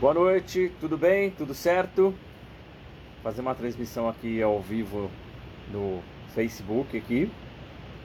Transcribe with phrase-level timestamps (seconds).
[0.00, 1.30] Boa noite, tudo bem?
[1.30, 2.14] Tudo certo?
[3.22, 5.10] Fazer uma transmissão aqui ao vivo
[5.70, 6.00] no
[6.34, 7.30] Facebook aqui.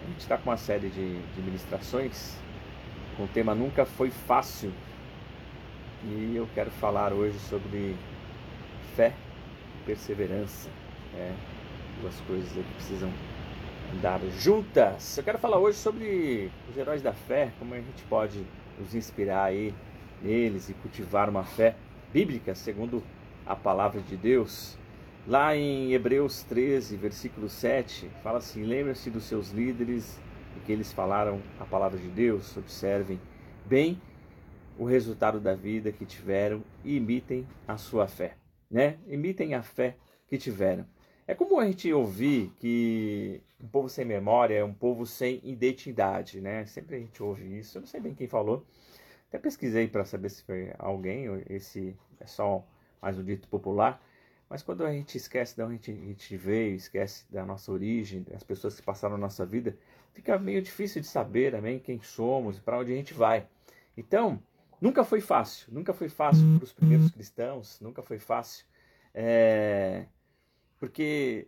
[0.03, 2.35] A gente está com uma série de, de ministrações
[3.15, 4.73] com o tema Nunca Foi Fácil.
[6.03, 7.95] E eu quero falar hoje sobre
[8.97, 9.13] fé
[9.79, 10.67] e perseverança.
[11.15, 11.31] É,
[12.01, 13.09] duas coisas que precisam
[13.95, 15.17] andar juntas.
[15.17, 18.45] Eu quero falar hoje sobre os heróis da fé, como a gente pode
[18.77, 19.73] nos inspirar aí
[20.21, 21.73] neles e cultivar uma fé
[22.15, 23.03] bíblica, segundo
[23.45, 24.77] a palavra de Deus.
[25.27, 30.17] Lá em Hebreus 13, versículo 7, fala assim: Lembre-se dos seus líderes
[30.55, 32.55] e que eles falaram a palavra de Deus.
[32.55, 33.19] Observem
[33.65, 34.01] bem
[34.79, 38.37] o resultado da vida que tiveram e imitem a sua fé.
[38.71, 38.97] Né?
[39.07, 40.85] Imitem a fé que tiveram.
[41.27, 46.39] É como a gente ouvir que um povo sem memória é um povo sem identidade,
[46.39, 46.65] né?
[46.65, 47.77] Sempre a gente ouve isso.
[47.77, 48.65] Eu não sei bem quem falou,
[49.29, 52.65] até pesquisei para saber se foi alguém, esse é só
[53.01, 54.01] mais um dito popular.
[54.49, 57.71] Mas quando a gente esquece de onde a gente, a gente veio, esquece da nossa
[57.71, 59.75] origem, das pessoas que passaram na nossa vida,
[60.13, 63.47] fica meio difícil de saber também quem somos e para onde a gente vai.
[63.97, 64.41] Então,
[64.79, 68.65] nunca foi fácil, nunca foi fácil para os primeiros cristãos, nunca foi fácil,
[69.13, 70.05] é,
[70.79, 71.47] porque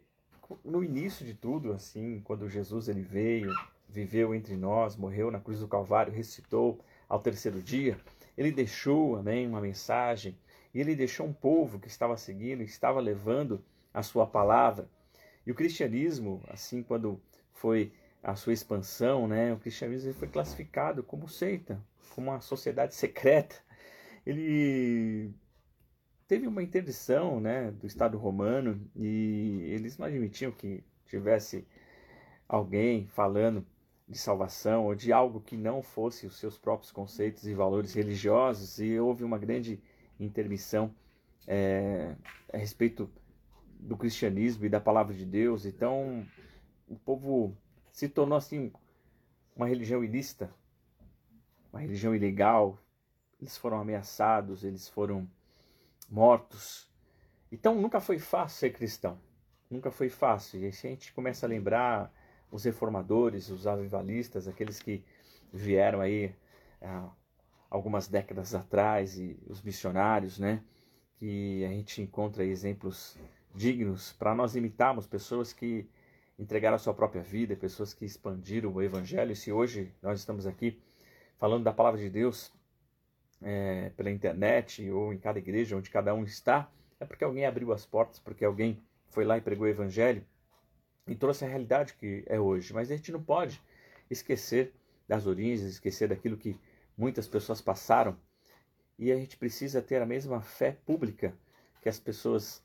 [0.63, 3.53] no início de tudo, assim, quando Jesus ele veio,
[3.87, 7.97] viveu entre nós, morreu na cruz do Calvário, ressuscitou, ao terceiro dia,
[8.37, 10.37] ele deixou, amém, uma mensagem,
[10.73, 14.87] e ele deixou um povo que estava seguindo, estava levando a sua palavra.
[15.45, 17.19] E o cristianismo, assim, quando
[17.53, 17.91] foi
[18.21, 21.81] a sua expansão, né, o cristianismo foi classificado como seita,
[22.13, 23.55] como uma sociedade secreta.
[24.25, 25.33] Ele
[26.27, 31.65] teve uma interdição, né, do Estado romano e eles não admitiam que tivesse
[32.47, 33.65] alguém falando
[34.07, 38.79] de salvação ou de algo que não fosse os seus próprios conceitos e valores religiosos
[38.79, 39.81] e houve uma grande
[40.19, 40.93] intermissão
[41.45, 42.15] é,
[42.51, 43.09] a respeito
[43.79, 45.65] do cristianismo e da palavra de Deus.
[45.65, 46.25] Então
[46.87, 47.55] o povo
[47.91, 48.71] se tornou assim
[49.55, 50.53] uma religião ilícita,
[51.71, 52.79] uma religião ilegal.
[53.39, 55.29] Eles foram ameaçados, eles foram
[56.09, 56.89] mortos.
[57.51, 59.19] Então nunca foi fácil ser cristão.
[59.69, 60.63] Nunca foi fácil.
[60.63, 62.11] E se a gente começa a lembrar
[62.51, 65.03] os reformadores, os avivalistas, aqueles que
[65.51, 66.33] vieram aí
[66.81, 67.09] ah,
[67.69, 70.63] algumas décadas atrás e os missionários, né?
[71.17, 73.17] Que a gente encontra exemplos
[73.53, 75.89] dignos para nós imitarmos pessoas que
[76.37, 79.31] entregaram a sua própria vida, pessoas que expandiram o evangelho.
[79.31, 80.79] E se hoje nós estamos aqui
[81.39, 82.53] falando da palavra de Deus
[83.41, 86.69] é, pela internet ou em cada igreja onde cada um está,
[86.99, 90.23] é porque alguém abriu as portas, porque alguém foi lá e pregou o evangelho
[91.07, 92.73] e trouxe a realidade que é hoje.
[92.73, 93.61] Mas a gente não pode
[94.09, 94.73] esquecer
[95.07, 96.59] das origens, esquecer daquilo que
[96.97, 98.17] muitas pessoas passaram.
[98.99, 101.33] E a gente precisa ter a mesma fé pública
[101.81, 102.63] que as pessoas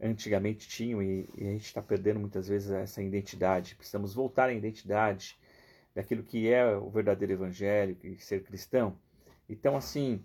[0.00, 3.74] antigamente tinham e, e a gente está perdendo muitas vezes essa identidade.
[3.74, 5.38] Precisamos voltar à identidade
[5.94, 8.98] daquilo que é o verdadeiro evangelho e ser cristão.
[9.48, 10.22] Então, assim,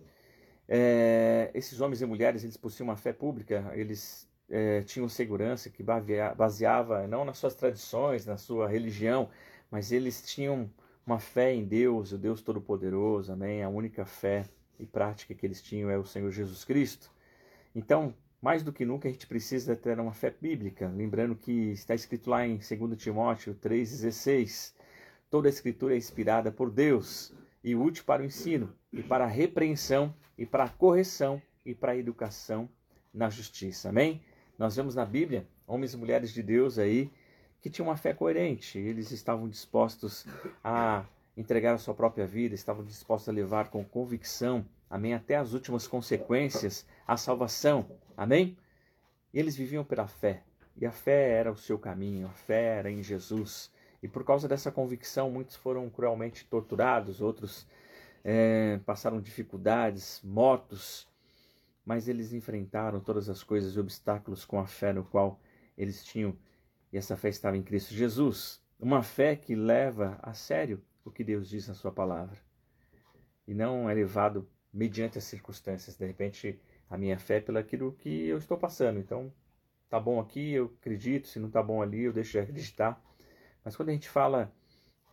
[0.67, 5.81] é, esses homens e mulheres, eles possuíam uma fé pública, eles é, tinham segurança que
[5.81, 9.29] baseava não nas suas tradições, na sua religião,
[9.71, 10.69] mas eles tinham
[11.05, 13.63] uma fé em Deus, o Deus Todo-Poderoso, amém?
[13.63, 14.45] A única fé
[14.77, 17.09] e prática que eles tinham é o Senhor Jesus Cristo.
[17.73, 21.95] Então, mais do que nunca, a gente precisa ter uma fé bíblica, lembrando que está
[21.95, 24.73] escrito lá em 2 Timóteo 3,16:
[25.29, 27.33] toda a escritura é inspirada por Deus
[27.63, 31.93] e útil para o ensino, e para a repreensão, e para a correção, e para
[31.93, 32.67] a educação
[33.13, 33.89] na justiça.
[33.89, 34.21] Amém?
[34.57, 37.11] Nós vemos na Bíblia homens e mulheres de Deus aí
[37.61, 40.25] que tinham uma fé coerente, eles estavam dispostos
[40.63, 41.05] a
[41.37, 45.87] entregar a sua própria vida, estavam dispostos a levar com convicção, amém, até as últimas
[45.87, 47.85] consequências, a salvação,
[48.17, 48.57] amém?
[49.31, 50.41] E eles viviam pela fé,
[50.75, 53.71] e a fé era o seu caminho, a fé era em Jesus.
[54.01, 57.67] E por causa dessa convicção, muitos foram cruelmente torturados, outros
[58.23, 61.07] é, passaram dificuldades, mortos,
[61.85, 65.39] mas eles enfrentaram todas as coisas e obstáculos com a fé no qual
[65.77, 66.37] eles tinham,
[66.91, 68.61] e essa fé estava em Cristo Jesus.
[68.79, 72.37] Uma fé que leva a sério o que Deus diz na Sua palavra,
[73.47, 75.97] e não é levado mediante as circunstâncias.
[75.97, 78.99] De repente, a minha fé é pelo aquilo que eu estou passando.
[78.99, 79.33] Então,
[79.89, 83.01] tá bom aqui, eu acredito, se não tá bom ali, eu deixo de acreditar.
[83.63, 84.53] Mas quando a gente fala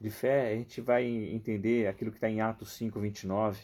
[0.01, 3.61] de fé, a gente vai entender aquilo que está em Atos 5, 29,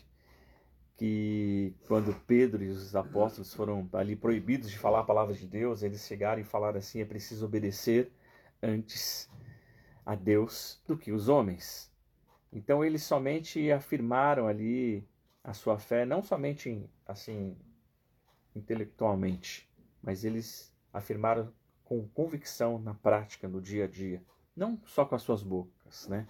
[0.96, 5.82] que quando Pedro e os apóstolos foram ali proibidos de falar a palavra de Deus,
[5.82, 8.12] eles chegaram e falaram assim: é preciso obedecer
[8.62, 9.28] antes
[10.06, 11.92] a Deus do que os homens.
[12.52, 15.06] Então eles somente afirmaram ali
[15.42, 17.56] a sua fé, não somente assim
[18.54, 19.68] intelectualmente,
[20.00, 21.52] mas eles afirmaram
[21.84, 24.22] com convicção na prática, no dia a dia,
[24.56, 26.26] não só com as suas bocas, né?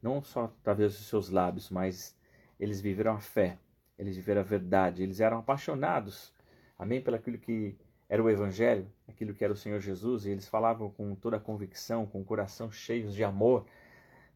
[0.00, 2.16] Não só talvez os seus lábios, mas
[2.60, 3.58] eles viveram a fé,
[3.98, 6.32] eles viveram a verdade, eles eram apaixonados,
[6.78, 7.76] amém, pelo aquilo que
[8.08, 11.40] era o evangelho, aquilo que era o Senhor Jesus, e eles falavam com toda a
[11.40, 13.64] convicção, com o coração cheio de amor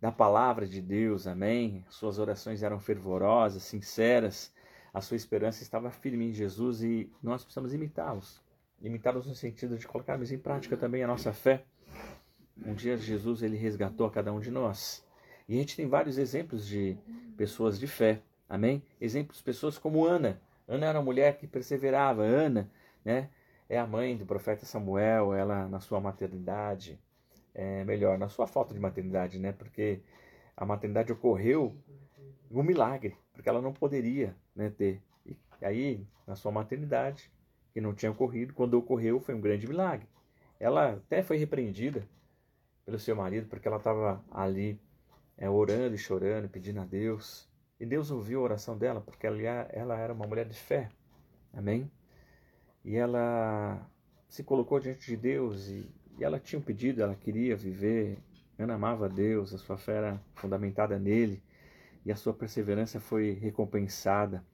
[0.00, 1.84] da palavra de Deus, amém.
[1.88, 4.52] Suas orações eram fervorosas, sinceras,
[4.92, 8.40] a sua esperança estava firme em Jesus e nós precisamos imitá-los.
[8.80, 11.64] Imitá-los no sentido de colocarmos em prática também a nossa fé.
[12.64, 15.04] Um dia Jesus ele resgatou a cada um de nós.
[15.48, 16.96] E a gente tem vários exemplos de
[17.36, 18.20] pessoas de fé.
[18.48, 18.82] Amém?
[19.00, 20.40] Exemplos, pessoas como Ana.
[20.66, 22.22] Ana era uma mulher que perseverava.
[22.22, 22.70] Ana,
[23.04, 23.28] né?
[23.68, 26.98] É a mãe do profeta Samuel, ela na sua maternidade,
[27.54, 29.52] é, melhor, na sua falta de maternidade, né?
[29.52, 30.00] Porque
[30.56, 31.76] a maternidade ocorreu
[32.50, 35.02] um milagre, porque ela não poderia né, ter.
[35.26, 37.30] E aí, na sua maternidade,
[37.72, 40.08] que não tinha ocorrido, quando ocorreu, foi um grande milagre.
[40.58, 42.08] Ela até foi repreendida
[42.84, 44.80] pelo seu marido, porque ela estava ali
[45.36, 47.48] é, orando e chorando, pedindo a Deus.
[47.80, 50.90] E Deus ouviu a oração dela, porque ela, era uma mulher de fé.
[51.52, 51.90] Amém?
[52.84, 53.88] E ela
[54.28, 55.88] se colocou diante de Deus e,
[56.18, 58.18] e ela tinha um pedido, ela queria viver.
[58.58, 61.40] Ana amava Deus, a sua fé era fundamentada nele
[62.04, 64.44] e a sua perseverança foi recompensada.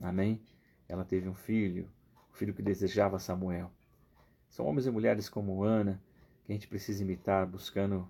[0.00, 0.42] Amém?
[0.88, 1.88] Ela teve um filho,
[2.32, 3.70] o filho que desejava Samuel.
[4.48, 6.02] São homens e mulheres como Ana
[6.44, 8.08] que a gente precisa imitar, buscando,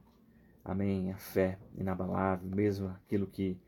[0.64, 3.60] amém, a fé inabalável, mesmo aquilo que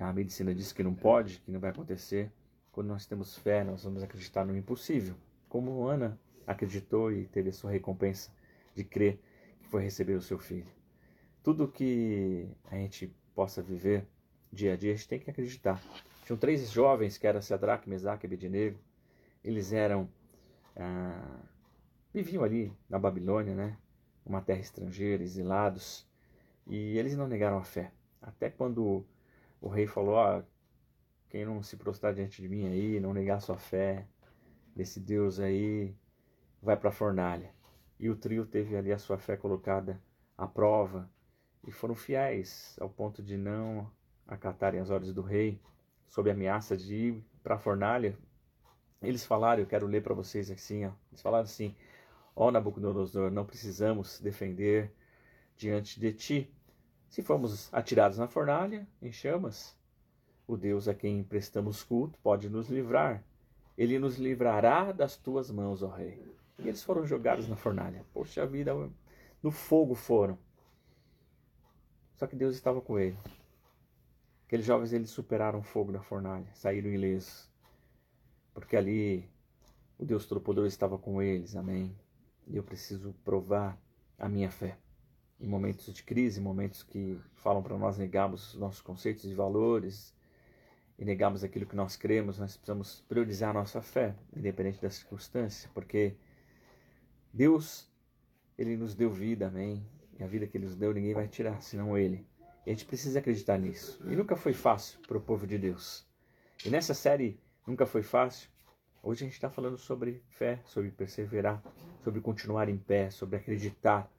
[0.00, 2.32] a medicina diz que não pode, que não vai acontecer.
[2.72, 5.14] Quando nós temos fé, nós vamos acreditar no impossível.
[5.48, 8.30] Como Ana acreditou e teve a sua recompensa
[8.74, 9.20] de crer
[9.60, 10.66] que foi receber o seu filho.
[11.42, 14.06] Tudo que a gente possa viver
[14.52, 15.82] dia a dia, a gente tem que acreditar.
[16.24, 18.78] Tinham três jovens que eram Sadraque, Mesaque e Abednego.
[19.44, 20.08] Eles eram.
[20.76, 21.40] Ah,
[22.12, 23.76] viviam ali na Babilônia, né?
[24.24, 26.06] Uma terra estrangeira, exilados.
[26.66, 27.92] E eles não negaram a fé.
[28.22, 29.04] Até quando
[29.60, 30.42] o rei falou: ó,
[31.28, 34.06] quem não se prostrar diante de mim aí, não negar sua fé,
[34.74, 35.94] desse Deus aí,
[36.62, 37.52] vai para a fornalha.
[37.98, 40.00] E o trio teve ali a sua fé colocada
[40.36, 41.10] à prova
[41.66, 43.90] e foram fiéis ao ponto de não
[44.26, 45.60] acatarem as ordens do rei,
[46.08, 48.16] sob ameaça de ir para a fornalha,
[49.02, 51.74] eles falaram, eu quero ler para vocês assim, ó, eles falaram assim,
[52.36, 54.92] ó oh, Nabucodonosor, não precisamos defender
[55.56, 56.54] diante de ti.
[57.10, 59.76] Se formos atirados na fornalha, em chamas,
[60.46, 63.24] o Deus a quem prestamos culto pode nos livrar.
[63.76, 66.24] Ele nos livrará das tuas mãos, ó rei.
[66.60, 68.06] E eles foram jogados na fornalha.
[68.14, 68.72] Poxa vida,
[69.42, 70.38] no fogo foram.
[72.14, 73.18] Só que Deus estava com ele.
[74.46, 77.50] Aqueles jovens eles superaram o fogo da fornalha, saíram ilesos.
[78.54, 79.28] Porque ali
[79.98, 81.92] o Deus Todo-Poderoso estava com eles, amém.
[82.46, 83.76] E eu preciso provar
[84.16, 84.78] a minha fé.
[85.40, 90.14] Em momentos de crise, momentos que falam para nós negarmos os nossos conceitos e valores
[90.98, 95.70] e negarmos aquilo que nós cremos, nós precisamos priorizar a nossa fé, independente da circunstância,
[95.72, 96.14] porque
[97.32, 97.90] Deus,
[98.58, 99.82] Ele nos deu vida, amém.
[100.18, 102.26] E a vida que Ele nos deu, ninguém vai tirar, senão Ele.
[102.66, 103.98] E a gente precisa acreditar nisso.
[104.04, 106.06] E nunca foi fácil para o povo de Deus.
[106.64, 108.50] E nessa série Nunca Foi Fácil,
[109.02, 111.62] hoje a gente está falando sobre fé, sobre perseverar,
[112.02, 114.10] sobre continuar em pé, sobre acreditar.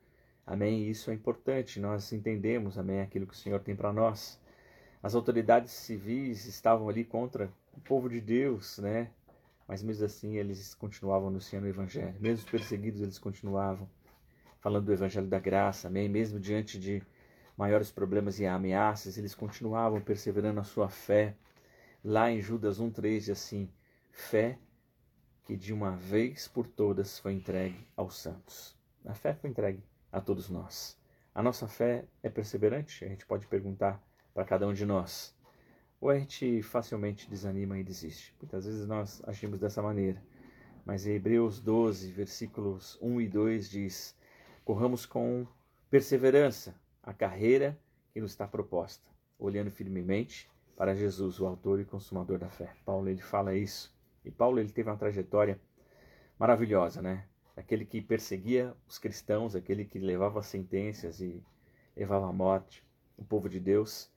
[0.45, 0.89] Amém?
[0.89, 1.79] Isso é importante.
[1.79, 4.39] Nós entendemos, amém, aquilo que o Senhor tem para nós.
[5.01, 9.09] As autoridades civis estavam ali contra o povo de Deus, né?
[9.67, 12.15] Mas mesmo assim eles continuavam anunciando o Evangelho.
[12.19, 13.89] Mesmo perseguidos, eles continuavam
[14.59, 16.07] falando do Evangelho da graça, amém?
[16.09, 17.01] Mesmo diante de
[17.57, 21.35] maiores problemas e ameaças, eles continuavam perseverando na sua fé.
[22.03, 23.69] Lá em Judas 1,3 diz assim:
[24.11, 24.59] fé
[25.45, 28.77] que de uma vez por todas foi entregue aos santos.
[29.05, 30.99] A fé foi entregue a todos nós.
[31.33, 33.05] A nossa fé é perseverante?
[33.05, 34.01] A gente pode perguntar
[34.33, 35.35] para cada um de nós.
[35.99, 38.35] Ou a gente facilmente desanima e desiste?
[38.41, 40.21] Muitas vezes nós agimos dessa maneira.
[40.85, 44.17] Mas em Hebreus 12, versículos 1 e 2 diz:
[44.65, 45.47] Corramos com
[45.89, 47.77] perseverança a carreira
[48.11, 52.73] que nos está proposta, olhando firmemente para Jesus, o autor e consumador da fé.
[52.83, 53.95] Paulo ele fala isso.
[54.25, 55.59] E Paulo ele teve uma trajetória
[56.37, 57.25] maravilhosa, né?
[57.61, 61.43] Aquele que perseguia os cristãos, aquele que levava sentenças e
[61.95, 62.83] levava à morte
[63.15, 64.09] o povo de Deus.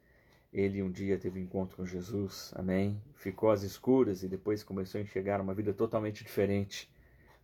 [0.51, 2.99] Ele um dia teve um encontro com Jesus, amém?
[3.17, 6.91] Ficou às escuras e depois começou a enxergar uma vida totalmente diferente.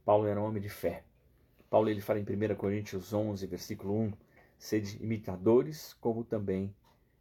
[0.02, 1.04] Paulo era um homem de fé.
[1.68, 4.12] Paulo ele fala em 1 Coríntios 11, versículo 1,
[4.58, 6.74] Sede imitadores, como também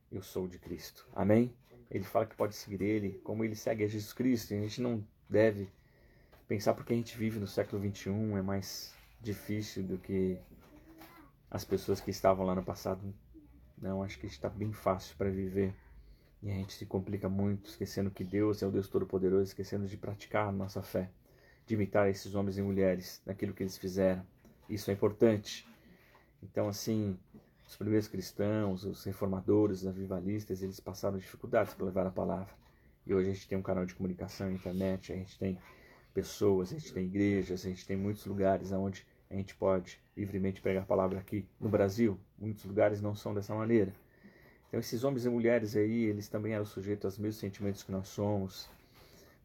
[0.10, 1.06] eu sou de Cristo.
[1.14, 1.54] Amém?
[1.92, 4.54] Ele fala que pode seguir ele, como ele segue a Jesus Cristo.
[4.54, 5.70] E a gente não deve
[6.50, 8.92] Pensar porque a gente vive no século XXI é mais
[9.22, 10.36] difícil do que
[11.52, 13.14] as pessoas que estavam lá no passado.
[13.78, 15.76] Não, acho que está bem fácil para viver.
[16.42, 19.96] E a gente se complica muito, esquecendo que Deus é o Deus Todo-Poderoso, esquecendo de
[19.96, 21.12] praticar a nossa fé,
[21.68, 24.26] de imitar esses homens e mulheres naquilo que eles fizeram.
[24.68, 25.68] Isso é importante.
[26.42, 27.16] Então, assim,
[27.68, 32.52] os primeiros cristãos, os reformadores, os avivalistas, eles passaram dificuldades para levar a palavra.
[33.06, 35.56] E hoje a gente tem um canal de comunicação, internet, a gente tem
[36.14, 40.62] pessoas, a gente tem igrejas, a gente tem muitos lugares onde a gente pode livremente
[40.62, 42.20] pregar a palavra aqui no Brasil.
[42.38, 43.94] Muitos lugares não são dessa maneira.
[44.68, 48.08] Então esses homens e mulheres aí, eles também eram sujeitos aos mesmos sentimentos que nós
[48.08, 48.70] somos,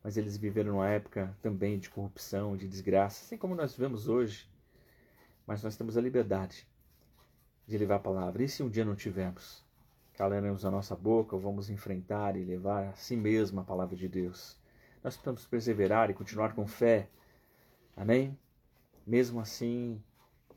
[0.02, 4.47] mas eles viveram numa época também de corrupção, de desgraça, assim como nós vivemos hoje.
[5.47, 6.66] Mas nós temos a liberdade
[7.66, 8.42] de levar a palavra.
[8.42, 9.62] E se um dia não tivermos?
[10.14, 14.56] Calaremos a nossa boca, vamos enfrentar e levar a si mesmo a palavra de Deus.
[15.04, 17.11] Nós precisamos perseverar e continuar com fé.
[17.94, 18.34] Amém?
[19.06, 20.02] Mesmo assim,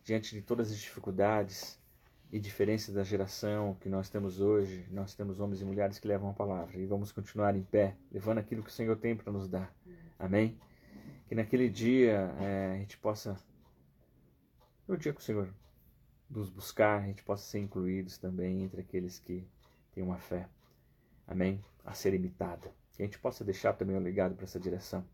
[0.05, 1.77] diante de todas as dificuldades
[2.31, 6.29] e diferenças da geração que nós temos hoje, nós temos homens e mulheres que levam
[6.29, 9.49] a palavra e vamos continuar em pé, levando aquilo que o Senhor tem para nos
[9.49, 9.75] dar.
[10.17, 10.57] Amém?
[11.27, 13.35] Que naquele dia é, a gente possa,
[14.87, 15.53] no dia que o Senhor
[16.29, 19.45] nos buscar, a gente possa ser incluídos também entre aqueles que
[19.91, 20.47] têm uma fé.
[21.27, 21.61] Amém?
[21.83, 25.05] A ser imitada que a gente possa deixar também um legado para essa direção.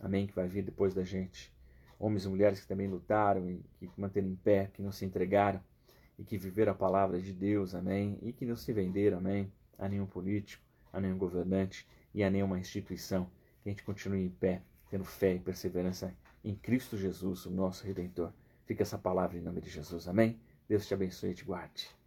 [0.00, 0.26] Amém?
[0.26, 1.54] Que vai vir depois da gente.
[1.96, 5.62] Homens e mulheres que também lutaram e que manteram em pé, que não se entregaram
[6.18, 8.18] e que viveram a palavra de Deus, amém?
[8.22, 9.52] E que não se venderam, amém?
[9.78, 13.30] A nenhum político, a nenhum governante e a nenhuma instituição.
[13.62, 14.60] Que a gente continue em pé,
[14.90, 16.12] tendo fé e perseverança
[16.42, 18.32] em Cristo Jesus, o nosso Redentor.
[18.66, 20.40] Fica essa palavra em nome de Jesus, amém?
[20.68, 22.01] Deus te abençoe e te guarde.